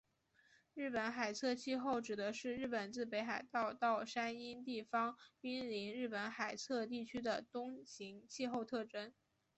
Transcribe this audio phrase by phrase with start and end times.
[0.73, 9.13] 日本海侧气候指的是日本自北海道到山阴地方滨临日本海侧地区的冬型气候的特征。